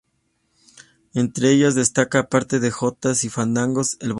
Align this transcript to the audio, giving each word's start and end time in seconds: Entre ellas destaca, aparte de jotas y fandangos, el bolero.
Entre 1.13 1.51
ellas 1.51 1.75
destaca, 1.75 2.21
aparte 2.21 2.59
de 2.59 2.71
jotas 2.71 3.23
y 3.23 3.29
fandangos, 3.29 3.97
el 3.99 3.99
bolero. 3.99 4.09